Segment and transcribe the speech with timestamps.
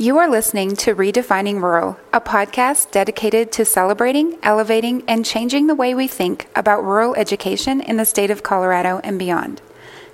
[0.00, 5.74] You are listening to Redefining Rural, a podcast dedicated to celebrating, elevating, and changing the
[5.74, 9.60] way we think about rural education in the state of Colorado and beyond.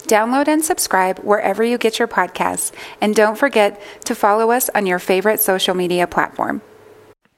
[0.04, 4.86] Download and subscribe wherever you get your podcasts, and don't forget to follow us on
[4.86, 6.62] your favorite social media platform.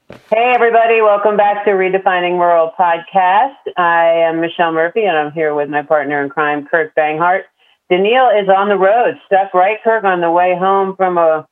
[0.07, 3.57] Hey, everybody, welcome back to Redefining Rural podcast.
[3.75, 7.41] I am Michelle Murphy, and I'm here with my partner in crime, Kirk Banghart.
[7.89, 11.45] Daniil is on the road, stuck right, Kirk, on the way home from a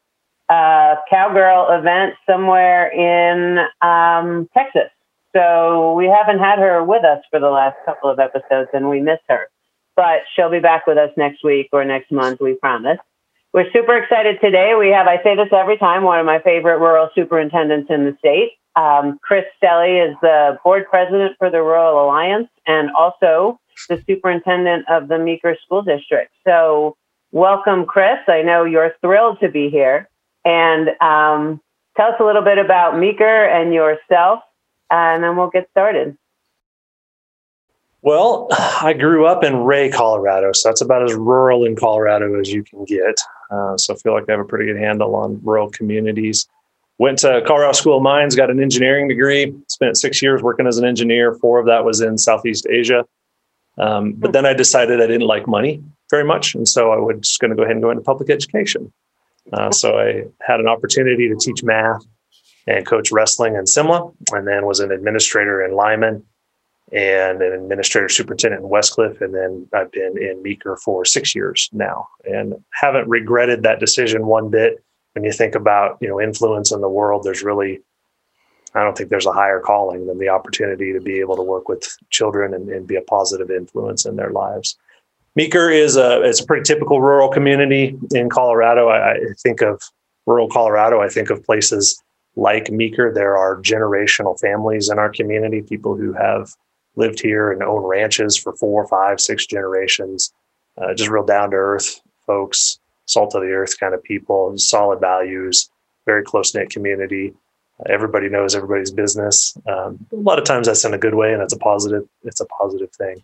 [0.49, 4.89] uh, cowgirl event somewhere in um, Texas.
[5.35, 9.01] So we haven't had her with us for the last couple of episodes, and we
[9.01, 9.47] miss her.
[9.95, 12.99] But she'll be back with us next week or next month, we promise.
[13.53, 14.73] We're super excited today.
[14.77, 18.15] We have, I say this every time, one of my favorite rural superintendents in the
[18.19, 18.51] state.
[18.75, 24.85] Um, Chris Selle is the board president for the Rural Alliance and also the superintendent
[24.89, 26.31] of the Meeker School District.
[26.45, 26.97] So,
[27.31, 28.19] welcome, Chris.
[28.27, 30.09] I know you're thrilled to be here.
[30.45, 31.59] And um,
[31.97, 34.41] tell us a little bit about Meeker and yourself,
[34.91, 36.17] and then we'll get started.
[38.01, 42.53] Well, I grew up in Wray, Colorado, so that's about as rural in Colorado as
[42.53, 43.19] you can get.
[43.49, 46.47] Uh, so I feel like I have a pretty good handle on rural communities.
[46.99, 50.77] Went to Colorado School of Mines, got an engineering degree, spent six years working as
[50.77, 51.33] an engineer.
[51.33, 53.05] Four of that was in Southeast Asia.
[53.77, 56.55] Um, but then I decided I didn't like money very much.
[56.55, 58.93] And so I was just going to go ahead and go into public education.
[59.53, 62.03] Uh, so I had an opportunity to teach math
[62.67, 66.23] and coach wrestling in Simla, and then was an administrator in Limon
[66.91, 69.21] and an administrator superintendent in Westcliffe.
[69.21, 74.25] And then I've been in Meeker for six years now and haven't regretted that decision
[74.25, 74.83] one bit.
[75.13, 77.81] When you think about, you know, influence in the world, there's really,
[78.73, 81.69] I don't think there's a higher calling than the opportunity to be able to work
[81.69, 84.77] with children and, and be a positive influence in their lives.
[85.35, 88.87] Meeker is a it's a pretty typical rural community in Colorado.
[88.87, 89.81] I, I think of
[90.25, 91.01] rural Colorado.
[91.01, 92.01] I think of places
[92.35, 93.13] like Meeker.
[93.13, 96.51] There are generational families in our community, people who have
[96.95, 100.33] lived here and own ranches for four, five, six generations.
[100.77, 104.99] Uh, just real down to earth folks, salt of the earth kind of people, solid
[104.99, 105.69] values,
[106.05, 107.33] very close knit community.
[107.87, 109.57] Everybody knows everybody's business.
[109.67, 112.07] Um, a lot of times that's in a good way, and it's a positive.
[112.23, 113.21] It's a positive thing.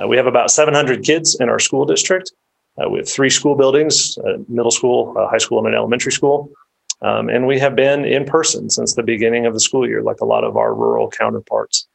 [0.00, 2.32] Uh, we have about 700 kids in our school district.
[2.78, 6.12] Uh, we have three school buildings uh, middle school, a high school, and an elementary
[6.12, 6.50] school.
[7.00, 10.20] Um, and we have been in person since the beginning of the school year, like
[10.20, 11.86] a lot of our rural counterparts.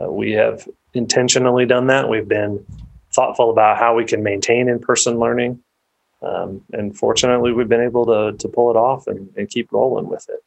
[0.00, 2.08] Uh, we have intentionally done that.
[2.08, 2.64] We've been
[3.12, 5.62] thoughtful about how we can maintain in person learning.
[6.22, 10.08] Um, and fortunately, we've been able to, to pull it off and, and keep rolling
[10.08, 10.42] with it.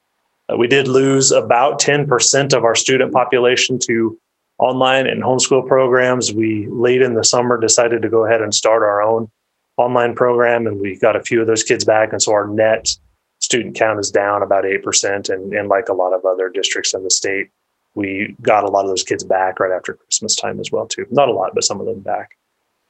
[0.52, 4.20] Uh, we did lose about 10% of our student population to
[4.60, 6.34] online and homeschool programs.
[6.34, 9.32] We late in the summer decided to go ahead and start our own
[9.78, 12.12] online program, and we got a few of those kids back.
[12.12, 12.96] And so our net
[13.40, 15.30] student count is down about 8%.
[15.30, 17.50] And, and like a lot of other districts in the state,
[17.96, 21.08] we got a lot of those kids back right after Christmas time as well, too.
[21.10, 22.38] Not a lot, but some of them back.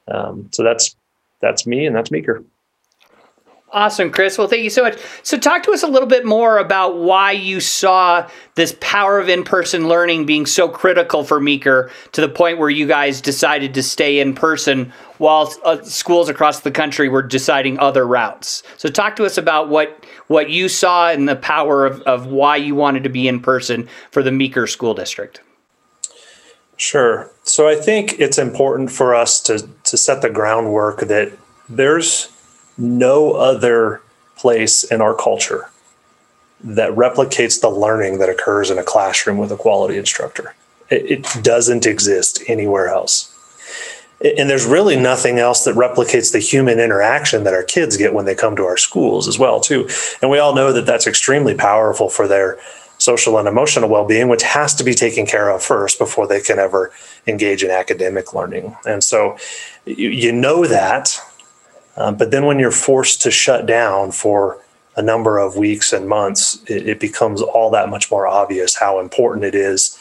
[0.08, 0.96] Um, so that's
[1.42, 2.44] that's me and that's Meeker.
[3.72, 4.36] Awesome, Chris.
[4.36, 4.98] Well, thank you so much.
[5.22, 9.30] So, talk to us a little bit more about why you saw this power of
[9.30, 13.76] in person learning being so critical for Meeker to the point where you guys decided
[13.76, 18.64] to stay in person while uh, schools across the country were deciding other routes.
[18.78, 22.56] So, talk to us about what, what you saw and the power of, of why
[22.56, 25.42] you wanted to be in person for the Meeker School District.
[26.76, 27.30] Sure.
[27.44, 31.34] So, I think it's important for us to, to set the groundwork that
[31.70, 32.30] there's
[32.80, 34.02] no other
[34.36, 35.70] place in our culture
[36.62, 40.56] that replicates the learning that occurs in a classroom with a quality instructor.
[40.90, 43.36] It, it, doesn't exist anywhere else.
[44.22, 48.26] And there's really nothing else that replicates the human interaction that our kids get when
[48.26, 49.88] they come to our schools as well too.
[50.22, 52.60] And we all know that that's extremely powerful for their
[52.98, 56.60] social and emotional well-being which has to be taken care of first before they can
[56.60, 56.92] ever
[57.28, 58.76] engage in academic learning.
[58.86, 59.38] And so
[59.86, 61.18] you, you know that
[62.00, 64.64] um, but then when you're forced to shut down for
[64.96, 69.00] a number of weeks and months, it, it, becomes all that much more obvious how
[69.00, 69.98] important it is,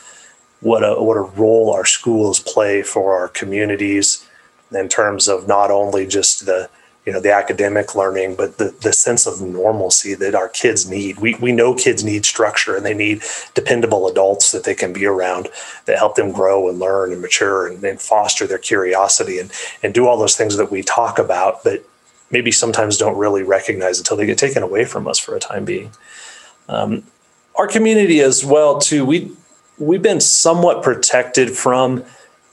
[0.61, 4.27] what a what a role our schools play for our communities
[4.73, 6.69] in terms of not only just the
[7.09, 11.19] you know the academic learning, but the, the sense of normalcy that our kids need.
[11.19, 13.23] We we know kids need structure and they need
[13.55, 15.49] dependable adults that they can be around
[15.87, 19.51] that help them grow and learn and mature and, and foster their curiosity and
[19.83, 21.83] and do all those things that we talk about, but
[22.31, 25.65] maybe sometimes don't really recognize until they get taken away from us for a time
[25.65, 25.91] being.
[26.69, 27.05] Um,
[27.57, 29.05] our community as well too.
[29.05, 29.33] We
[29.79, 32.05] we've been somewhat protected from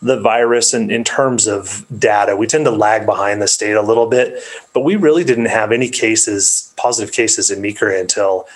[0.02, 2.36] the virus in, in terms of data.
[2.36, 4.44] We tend to lag behind the state a little bit,
[4.74, 8.48] but we really didn't have any cases, positive cases in Meeker until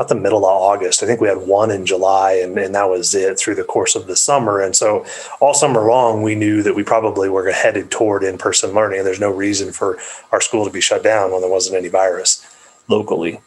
[0.00, 1.02] about the middle of August.
[1.02, 3.94] I think we had one in July, and, and that was it through the course
[3.94, 4.58] of the summer.
[4.58, 5.04] And so
[5.40, 9.00] all summer long, we knew that we probably were headed toward in person learning.
[9.00, 9.98] And there's no reason for
[10.32, 12.42] our school to be shut down when there wasn't any virus
[12.88, 13.40] locally.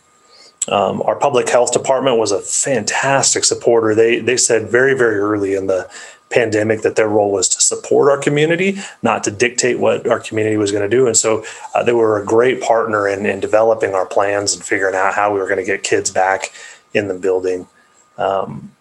[0.67, 3.95] Um, our public health department was a fantastic supporter.
[3.95, 5.89] They they said very very early in the
[6.33, 10.57] pandemic that their role was to support our community, not to dictate what our community
[10.57, 11.05] was going to do.
[11.07, 11.45] And so
[11.75, 15.33] uh, they were a great partner in, in, developing our plans and figuring out how
[15.33, 16.51] we were going to get kids back
[16.93, 17.67] in the building.
[18.17, 18.71] Um,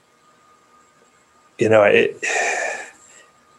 [1.58, 2.16] you know, it,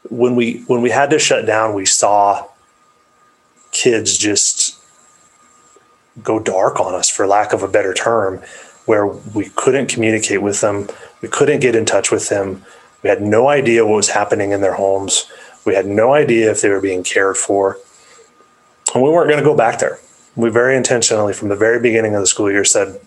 [0.10, 2.48] when we when we had to shut down, we saw
[3.72, 4.80] kids just
[6.22, 8.42] go dark on us, for lack of a better term,
[8.86, 10.88] where we couldn't communicate with them,
[11.22, 12.64] we couldn't get in touch with them
[13.04, 15.30] we had no idea what was happening in their homes.
[15.66, 17.78] We had no idea if they were being cared for.
[18.94, 20.00] And we weren't going to go back there.
[20.36, 23.00] We very intentionally, from the very beginning of the school year, said,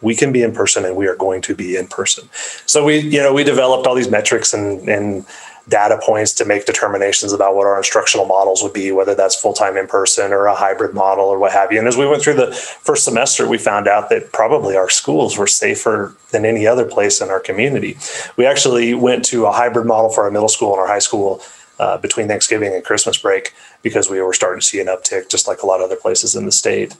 [0.00, 2.28] we can be in person and we are going to be in person.
[2.64, 5.26] So we, you know, we developed all these metrics and, and
[5.68, 9.52] data points to make determinations about what our instructional models would be, whether that's full
[9.52, 11.78] time in person or a hybrid model or what have you.
[11.78, 15.38] And as we went through the first semester, we found out that probably our schools
[15.38, 17.96] were safer than any other place in our community.
[18.36, 21.40] We actually went to a hybrid model for our middle school and our high school.
[21.78, 25.48] Uh, between Thanksgiving and Christmas break, because we were starting to see an uptick, just
[25.48, 26.94] like a lot of other places in the state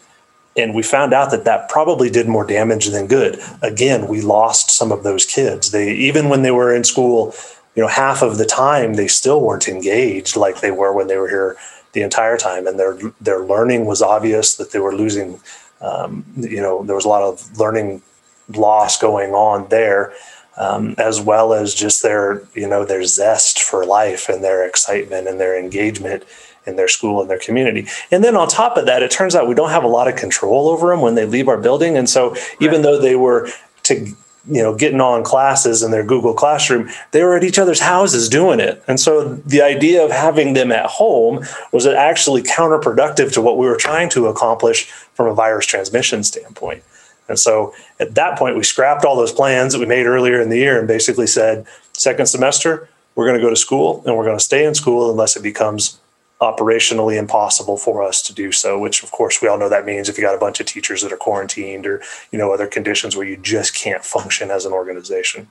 [0.57, 4.71] and we found out that that probably did more damage than good again we lost
[4.71, 7.35] some of those kids they even when they were in school
[7.75, 11.17] you know, half of the time they still weren't engaged like they were when they
[11.17, 11.57] were here
[11.93, 15.41] the entire time, and their their learning was obvious that they were losing.
[15.81, 18.03] Um, you know, there was a lot of learning
[18.49, 20.13] loss going on there,
[20.57, 25.29] um, as well as just their you know their zest for life and their excitement
[25.29, 26.25] and their engagement
[26.67, 27.87] in their school and their community.
[28.11, 30.17] And then on top of that, it turns out we don't have a lot of
[30.17, 31.97] control over them when they leave our building.
[31.97, 33.49] And so even though they were
[33.85, 34.15] to
[34.51, 38.29] you know getting on classes in their google classroom they were at each other's houses
[38.29, 38.83] doing it.
[38.87, 43.67] And so the idea of having them at home was actually counterproductive to what we
[43.67, 46.83] were trying to accomplish from a virus transmission standpoint.
[47.29, 50.49] And so at that point we scrapped all those plans that we made earlier in
[50.51, 54.25] the year and basically said second semester we're going to go to school and we're
[54.25, 55.99] going to stay in school unless it becomes
[56.41, 60.09] operationally impossible for us to do so which of course we all know that means
[60.09, 62.03] if you got a bunch of teachers that are quarantined or
[62.33, 65.51] you know other conditions where you just can't function as an organization.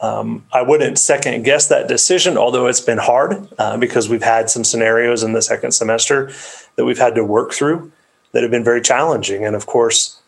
[0.00, 4.48] Um, i wouldn't second guess that decision although it's been hard uh, because we've had
[4.50, 6.30] some scenarios in the second semester
[6.76, 7.92] that we've had to work through
[8.32, 9.44] that have been very challenging.
[9.44, 10.20] And of course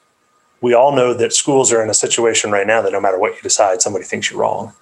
[0.60, 3.34] we all know that schools are in a situation right now that no matter what
[3.34, 4.72] you decide somebody thinks you're wrong.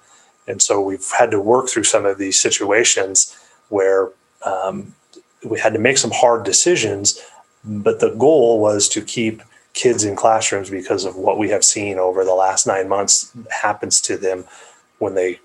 [0.47, 3.35] And so we've had to work through some of these situations
[3.71, 4.09] where
[4.45, 4.93] um,
[5.43, 7.19] we had to make some hard decisions,
[7.63, 9.41] but the goal was to keep
[9.73, 14.01] kids in classrooms because of what we have seen over the last nine months happens
[14.01, 14.43] to them
[14.99, 15.39] when they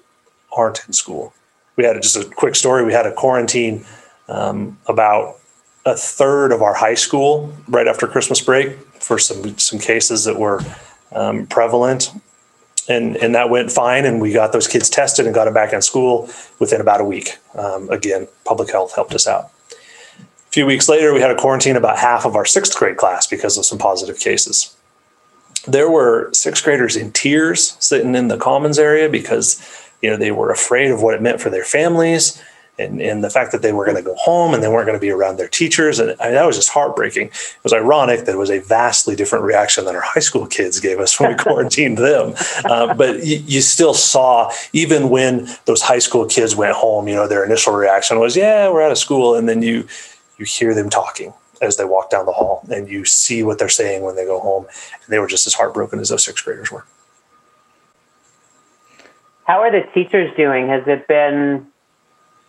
[0.56, 1.32] aren't in school.
[1.76, 2.84] We had just a quick story.
[2.84, 3.84] We had a quarantine
[4.28, 5.38] um, about
[5.84, 10.36] a third of our high school right after Christmas break for some some cases that
[10.36, 10.60] were
[11.12, 12.10] um, prevalent
[12.88, 15.72] and and that went fine and we got those kids tested and got them back
[15.72, 16.28] in school
[16.58, 17.36] within about a week.
[17.54, 19.50] Um, again public health helped us out.
[19.70, 23.26] A few weeks later we had a quarantine about half of our sixth grade class
[23.26, 24.76] because of some positive cases.
[25.66, 29.60] There were sixth graders in tears sitting in the commons area because
[30.02, 32.42] you know they were afraid of what it meant for their families
[32.78, 34.96] and, and the fact that they were going to go home and they weren't going
[34.96, 35.98] to be around their teachers.
[35.98, 37.28] And I mean, that was just heartbreaking.
[37.28, 40.78] It was ironic that it was a vastly different reaction than our high school kids
[40.78, 42.34] gave us when we quarantined them.
[42.64, 47.14] Uh, but you, you, still saw, even when those high school kids went home, you
[47.14, 49.34] know, their initial reaction was, yeah, we're out of school.
[49.34, 49.88] And then you,
[50.38, 53.68] you hear them talking as they walk down the hall and you see what they're
[53.70, 54.64] saying when they go home.
[54.64, 56.84] And they were just as heartbroken as those sixth graders were.
[59.44, 60.68] How are the teachers doing?
[60.68, 61.66] Has it been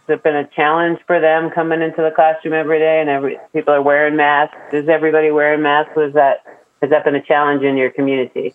[0.10, 3.74] it been a challenge for them coming into the classroom every day and every people
[3.74, 4.58] are wearing masks?
[4.74, 5.96] Is everybody wearing masks?
[5.96, 6.44] Was that
[6.82, 8.54] has that been a challenge in your community?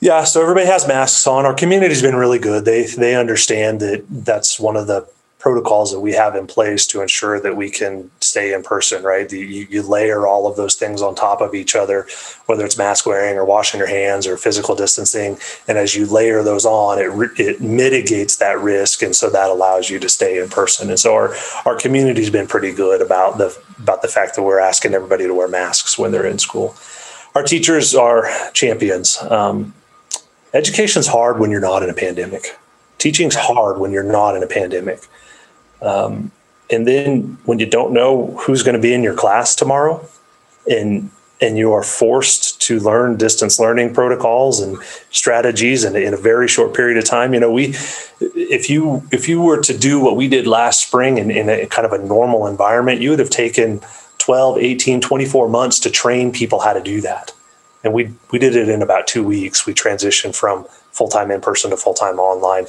[0.00, 1.46] Yeah, so everybody has masks on.
[1.46, 2.64] Our community's been really good.
[2.64, 5.08] They they understand that that's one of the
[5.46, 9.30] protocols that we have in place to ensure that we can stay in person, right?
[9.30, 9.38] You,
[9.70, 12.08] you, layer all of those things on top of each other,
[12.46, 15.38] whether it's mask wearing or washing your hands or physical distancing.
[15.68, 19.02] And as you layer those on, it, it mitigates that risk.
[19.02, 20.90] And so that allows you to stay in person.
[20.90, 24.58] And so our, our community's been pretty good about the, about the fact that we're
[24.58, 26.74] asking everybody to wear masks when they're in school.
[27.36, 29.22] Our teachers are champions.
[29.22, 29.74] Um,
[30.52, 32.58] education's hard when you're not in a pandemic.
[32.98, 35.06] Teaching's hard when you're not in a pandemic.
[35.82, 36.32] Um,
[36.70, 40.06] and then when you don't know who's going to be in your class tomorrow,
[40.68, 44.78] and and you are forced to learn distance learning protocols and
[45.10, 47.74] strategies in, in a very short period of time you know we
[48.20, 51.66] if you if you were to do what we did last spring in, in a
[51.66, 53.80] kind of a normal environment you would have taken
[54.26, 57.32] 12 18 24 months to train people how to do that.
[57.84, 59.66] And we we did it in about two weeks.
[59.66, 62.66] We transitioned from full-time in person to full-time online.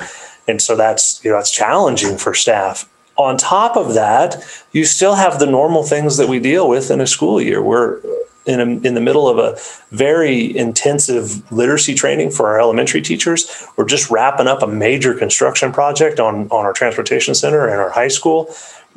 [0.48, 4.38] And so that's you know that's challenging for staff on top of that
[4.71, 8.00] you still have the normal things that we deal with in a school year we're
[8.47, 9.59] in, a, in the middle of a
[9.95, 13.67] very intensive literacy training for our elementary teachers.
[13.75, 17.89] We're just wrapping up a major construction project on, on our transportation center and our
[17.89, 18.50] high school.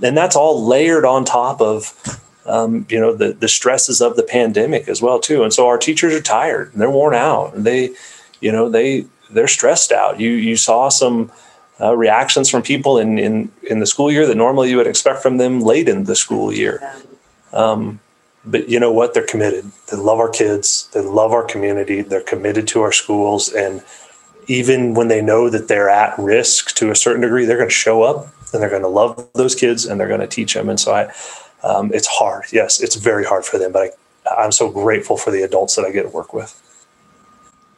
[0.03, 4.23] And that's all layered on top of um, you know the, the stresses of the
[4.23, 7.65] pandemic as well too and so our teachers are tired and they're worn out and
[7.67, 7.91] they
[8.41, 11.31] you know they they're stressed out you you saw some
[11.81, 15.23] uh, reactions from people in, in in the school year that normally you would expect
[15.23, 16.81] from them late in the school year
[17.53, 18.01] um,
[18.45, 19.15] but you know what?
[19.15, 19.71] They're committed.
[19.91, 20.89] They love our kids.
[20.93, 22.01] They love our community.
[22.03, 23.53] They're committed to our schools.
[23.53, 23.83] And
[24.47, 27.75] even when they know that they're at risk to a certain degree, they're going to
[27.75, 30.69] show up and they're going to love those kids and they're going to teach them.
[30.69, 31.13] And so I,
[31.67, 32.47] um, it's hard.
[32.51, 33.95] Yes, it's very hard for them, but
[34.27, 36.59] I, I'm so grateful for the adults that I get to work with.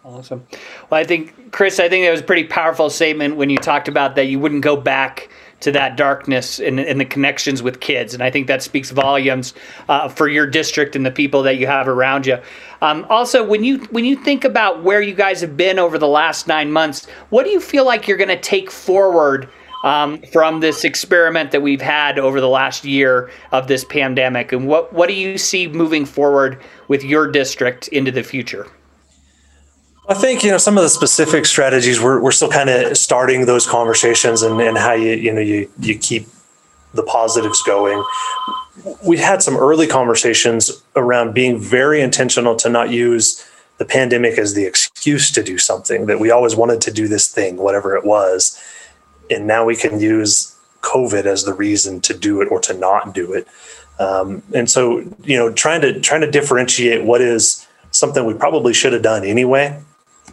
[0.05, 0.45] Awesome.
[0.91, 3.87] Well, I think, Chris, I think that was a pretty powerful statement when you talked
[3.87, 5.29] about that you wouldn't go back
[5.61, 8.13] to that darkness and, and the connections with kids.
[8.13, 9.55] And I think that speaks volumes
[9.89, 12.39] uh, for your district and the people that you have around you.
[12.81, 16.09] Um, also, when you when you think about where you guys have been over the
[16.09, 19.49] last nine months, what do you feel like you're going to take forward?
[19.85, 24.69] Um, from this experiment that we've had over the last year of this pandemic, and
[24.69, 28.69] what what do you see moving forward with your district into the future?
[30.09, 33.47] I think you know some of the specific strategies we're, we're still kind of starting
[33.47, 36.27] those conversations and, and how you you know you you keep
[36.93, 38.03] the positives going.
[39.07, 43.47] We had some early conversations around being very intentional to not use
[43.79, 47.33] the pandemic as the excuse to do something that we always wanted to do this
[47.33, 48.61] thing, whatever it was,
[49.31, 53.15] and now we can use COVID as the reason to do it or to not
[53.15, 53.47] do it.
[54.01, 58.75] Um, and so you know trying to trying to differentiate what is something we probably
[58.75, 59.81] should have done anyway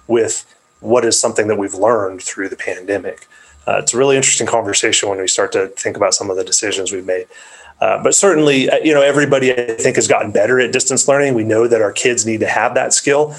[0.09, 0.45] with
[0.81, 3.27] what is something that we've learned through the pandemic.
[3.67, 6.43] Uh, it's a really interesting conversation when we start to think about some of the
[6.43, 7.27] decisions we've made.
[7.79, 11.33] Uh, but certainly, uh, you know, everybody I think has gotten better at distance learning.
[11.33, 13.35] We know that our kids need to have that skill,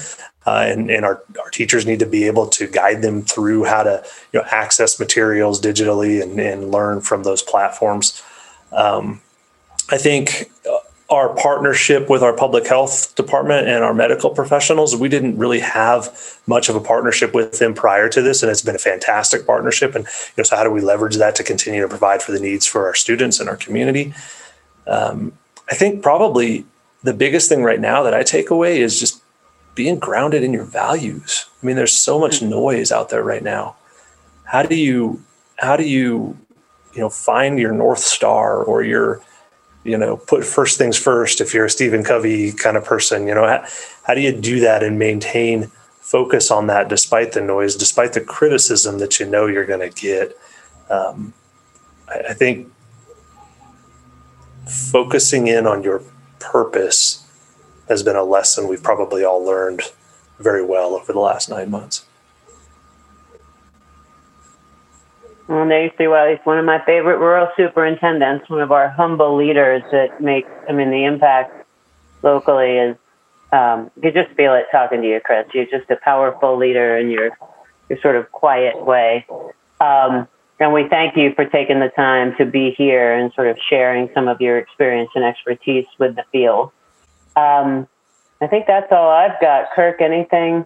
[0.47, 3.83] uh, and, and our, our teachers need to be able to guide them through how
[3.83, 8.23] to you know access materials digitally and, and learn from those platforms.
[8.71, 9.21] Um,
[9.91, 10.77] I think uh,
[11.11, 16.39] our partnership with our public health department and our medical professionals, we didn't really have
[16.47, 19.93] much of a partnership with them prior to this, and it's been a fantastic partnership.
[19.93, 22.39] And you know, so how do we leverage that to continue to provide for the
[22.39, 24.13] needs for our students and our community?
[24.87, 25.33] Um,
[25.69, 26.65] I think probably
[27.03, 29.21] the biggest thing right now that I take away is just
[29.75, 31.45] being grounded in your values.
[31.61, 33.75] I mean, there's so much noise out there right now.
[34.45, 35.23] How do you
[35.57, 36.37] how do you
[36.93, 39.21] you know find your north star or your
[39.83, 43.33] you know, put first things first if you're a Stephen Covey kind of person, you
[43.33, 43.65] know, how,
[44.03, 48.21] how do you do that and maintain focus on that despite the noise, despite the
[48.21, 50.37] criticism that you know you're going to get?
[50.89, 51.33] Um,
[52.07, 52.71] I, I think
[54.67, 56.03] focusing in on your
[56.39, 57.27] purpose
[57.87, 59.81] has been a lesson we've probably all learned
[60.39, 62.05] very well over the last nine months.
[65.47, 68.89] Well, there you see, well, he's one of my favorite rural superintendents, one of our
[68.89, 71.65] humble leaders that makes, I mean, the impact
[72.23, 72.97] locally is,
[73.51, 75.47] um, you just feel it talking to you, Chris.
[75.53, 77.37] You're just a powerful leader in your,
[77.89, 79.25] your sort of quiet way.
[79.81, 80.27] Um,
[80.59, 84.09] and we thank you for taking the time to be here and sort of sharing
[84.13, 86.71] some of your experience and expertise with the field.
[87.35, 87.87] Um,
[88.39, 89.71] I think that's all I've got.
[89.75, 90.65] Kirk, anything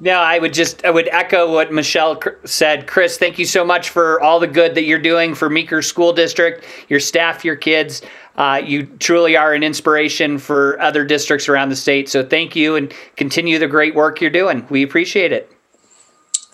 [0.00, 2.86] no, I would just I would echo what Michelle said.
[2.86, 6.12] Chris, thank you so much for all the good that you're doing for Meeker School
[6.12, 8.02] District, your staff, your kids.
[8.36, 12.08] Uh, you truly are an inspiration for other districts around the state.
[12.08, 14.66] So thank you and continue the great work you're doing.
[14.68, 15.50] We appreciate it.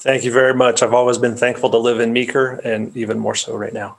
[0.01, 0.83] Thank you very much.
[0.83, 3.97] I've always been thankful to live in Meeker and even more so right now.